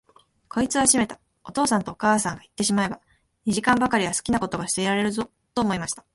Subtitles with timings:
[0.49, 2.99] こいつはしめた、お父さんとお母さんがいってしまえば、
[3.45, 6.03] 二時間ばかりは好きなことがしていられるぞ、と思いました。